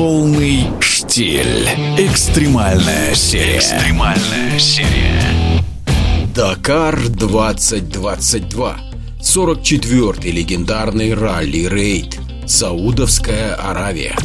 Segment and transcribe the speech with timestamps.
[0.00, 1.68] Полный штиль.
[1.98, 3.58] Экстремальная серия.
[3.58, 5.62] Экстремальная серия.
[6.34, 8.78] Дакар 2022.
[9.20, 12.18] 44-й легендарный ралли-рейд.
[12.46, 14.16] Саудовская Аравия.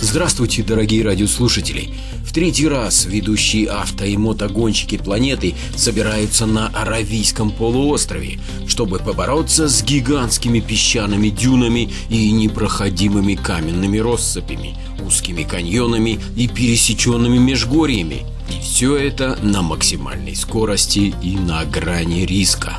[0.00, 1.90] Здравствуйте, дорогие радиослушатели!
[2.30, 8.38] В третий раз ведущие авто- и мотогонщики планеты собираются на Аравийском полуострове,
[8.68, 18.24] чтобы побороться с гигантскими песчаными дюнами и непроходимыми каменными россыпями, узкими каньонами и пересеченными межгорьями.
[18.48, 22.78] И все это на максимальной скорости и на грани риска.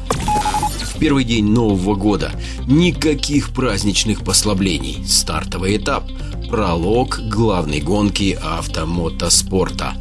[0.81, 2.31] В первый день Нового года
[2.67, 5.03] никаких праздничных послаблений.
[5.05, 6.09] Стартовый этап–
[6.51, 9.95] Пролог главной гонки автомотоспорта.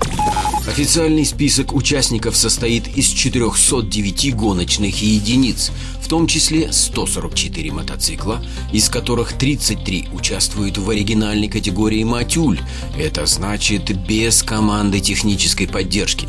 [0.66, 5.70] Официальный список участников состоит из 409 гоночных единиц,
[6.02, 12.58] в том числе 144 мотоцикла, из которых 33 участвуют в оригинальной категории «Матюль».
[12.98, 16.26] Это значит без команды технической поддержки.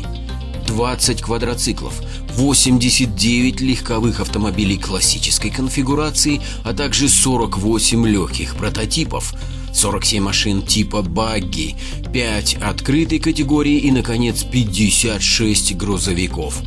[0.68, 2.00] 20 квадроциклов,
[2.36, 9.34] 89 легковых автомобилей классической конфигурации, а также 48 легких прототипов–
[9.72, 11.76] 47 машин типа багги,
[12.12, 16.62] 5 открытой категории и, наконец, 56 грузовиков.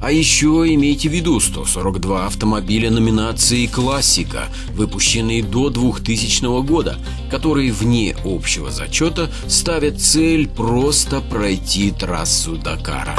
[0.00, 6.98] А еще имейте в виду 142 автомобиля номинации «Классика», выпущенные до 2000 года,
[7.30, 13.16] которые вне общего зачета ставят цель просто пройти трассу Дакара.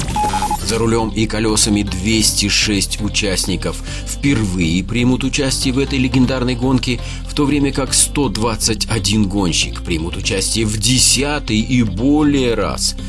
[0.66, 7.46] За рулем и колесами 206 участников впервые примут участие в этой легендарной гонке, в то
[7.46, 12.96] время как 121 гонщик примут участие в десятый и более раз–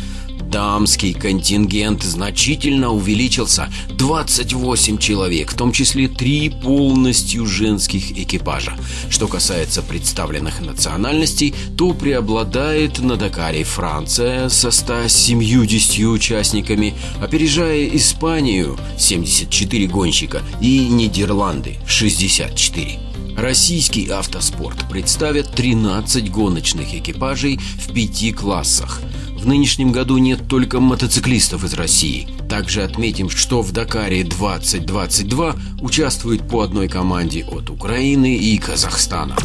[0.51, 8.77] Дамский контингент значительно увеличился 28 человек, в том числе три полностью женских экипажа.
[9.09, 19.87] Что касается представленных национальностей, то преобладает на Дакаре Франция со 170 участниками, опережая Испанию 74
[19.87, 22.99] гонщика и Нидерланды 64.
[23.37, 29.01] Российский автоспорт представит 13 гоночных экипажей в пяти классах–
[29.41, 32.29] в нынешнем году нет только мотоциклистов из России.
[32.49, 39.37] Также отметим, что в Дакаре 2022 участвует по одной команде от Украины и Казахстана.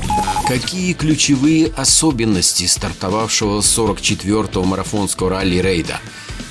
[0.47, 5.99] Какие ключевые особенности стартовавшего 44-го марафонского ралли-рейда?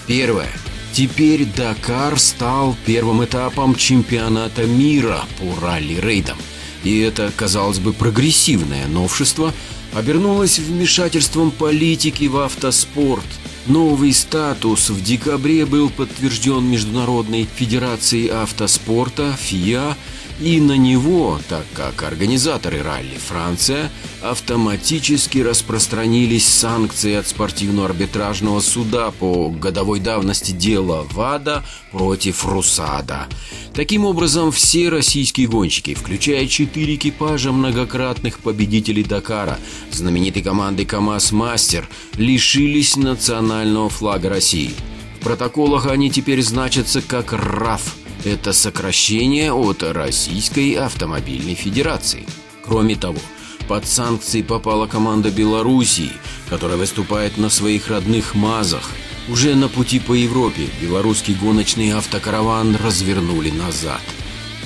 [0.07, 0.51] Первое.
[0.93, 6.39] Теперь Дакар стал первым этапом чемпионата мира по ралли-рейдам.
[6.83, 9.53] И это, казалось бы, прогрессивное новшество–
[9.95, 13.25] обернулось вмешательством политики в автоспорт.
[13.67, 19.97] Новый статус в декабре был подтвержден Международной Федерацией Автоспорта ФИА
[20.41, 23.91] и на него, так как организаторы ралли Франция,
[24.23, 33.29] автоматически распространились санкции от спортивно-арбитражного суда по годовой давности дела ВАДА против Русада.
[33.75, 39.59] Таким образом, все российские гонщики, включая четыре экипажа многократных победителей Дакара,
[39.93, 44.73] знаменитой команды КАМАЗ Мастер, лишились национального флага России.
[45.21, 52.27] В протоколах они теперь значатся как РАФ– это сокращение от Российской автомобильной федерации.
[52.65, 53.21] Кроме того,
[53.69, 56.13] под санкции попала команда Белоруссии,
[56.49, 58.91] которая выступает на своих родных МАЗах.
[59.29, 64.03] Уже на пути по Европе белорусский гоночный автокараван развернули назад–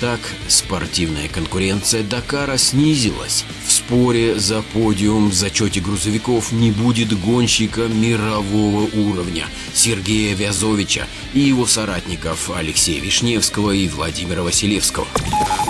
[0.01, 3.45] так, спортивная конкуренция Дакара снизилась.
[3.89, 11.65] Споре за подиум в зачете грузовиков не будет гонщика мирового уровня Сергея Вязовича и его
[11.65, 15.07] соратников Алексея Вишневского и Владимира Василевского.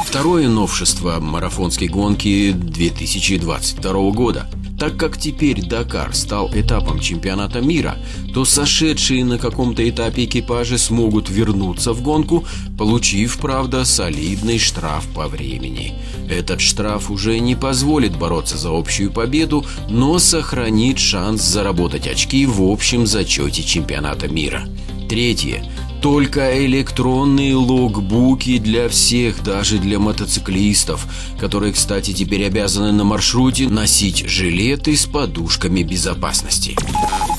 [0.05, 7.97] Второе новшество марафонской гонки 2022 года– так как теперь Дакар стал этапом чемпионата мира,
[8.33, 12.45] то сошедшие на каком-то этапе экипажи смогут вернуться в гонку,
[12.79, 15.95] получив, правда, солидный штраф по времени.
[16.31, 22.63] Этот штраф уже не позволит бороться за общую победу, но сохранит шанс заработать очки в
[22.63, 24.69] общем зачете чемпионата мира.
[25.09, 25.65] Третье.
[26.03, 31.07] Только электронные логбуки для всех, даже для мотоциклистов,
[31.41, 36.77] которые, кстати, теперь обязаны на маршруте носить жилеты с подушками безопасности.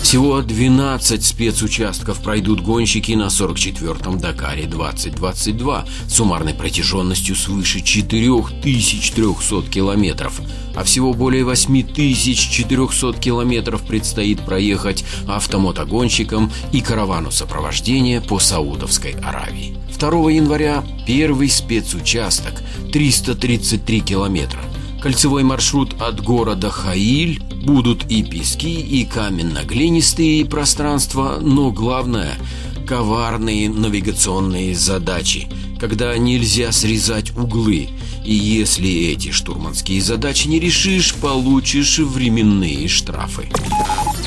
[0.02, 10.42] Всего 12 спецучастков пройдут гонщики на 44-м Дакаре 2022 с суммарной протяженностью свыше 4300 километров,
[10.80, 19.76] а всего более 8400 километров предстоит проехать автомотогонщикам и каравану сопровождения по Саудовской Аравии.
[20.00, 24.62] 2 января первый спецучасток 333 километра.
[25.02, 32.36] Кольцевой маршрут от города Хаиль Будут и пески, и каменно-глинистые пространства, но главное–
[32.88, 37.90] коварные навигационные задачи, когда нельзя срезать углы.
[38.24, 43.50] И если эти штурманские задачи не решишь, получишь временные штрафы.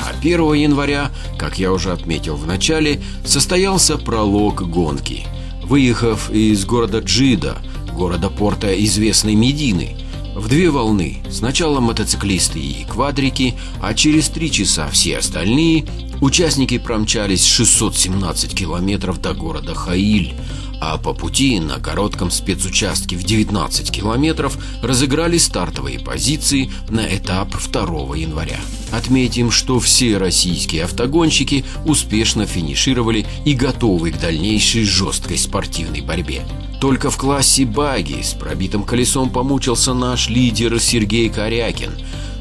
[0.01, 5.25] А 1 января, как я уже отметил в начале, состоялся пролог гонки.
[5.63, 7.57] Выехав из города Джида,
[7.93, 9.95] города порта известной Медины,
[10.35, 11.23] в две волны.
[11.29, 15.85] Сначала мотоциклисты и квадрики, а через три часа все остальные
[16.21, 20.33] участники промчались 617 километров до города Хаиль,
[20.85, 28.17] а по пути на коротком спецучастке в 19 километров разыграли стартовые позиции на этап 2
[28.17, 28.59] января.
[28.91, 36.41] Отметим, что все российские автогонщики успешно финишировали и готовы к дальнейшей жесткой спортивной борьбе.
[36.81, 41.93] Только в классе баги с пробитым колесом помучился наш лидер Сергей Корякин.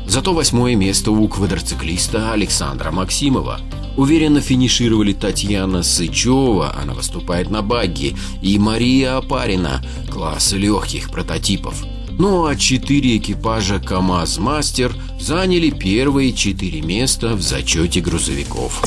[0.05, 3.61] Зато восьмое место у квадроциклиста Александра Максимова.
[3.97, 11.85] Уверенно финишировали Татьяна Сычева, она выступает на багги, и Мария Апарина, класса легких прототипов.
[12.19, 18.83] Ну а четыре экипажа КАМАЗ-Мастер заняли первые четыре места в зачете грузовиков.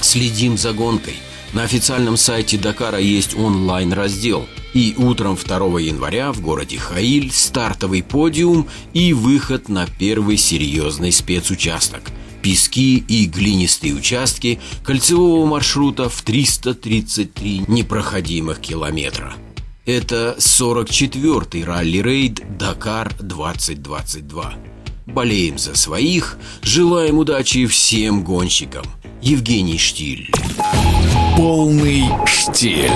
[0.00, 1.14] Следим за гонкой.
[1.52, 8.68] На официальном сайте Дакара есть онлайн-раздел– и утром 2 января в городе Хаиль стартовый подиум
[8.92, 12.10] и выход на первый серьезный спецучасток.
[12.42, 19.34] Пески и глинистые участки кольцевого маршрута в 333 непроходимых километра.
[19.86, 24.54] Это 44-й ралли-рейд «Дакар 2022».
[25.06, 28.84] Болеем за своих, желаем удачи всем гонщикам.
[29.20, 30.30] Евгений Штиль.
[31.36, 32.90] Полный штиль.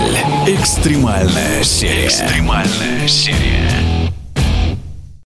[0.47, 2.07] Экстремальная серия.
[2.07, 3.94] Экстремальная серия.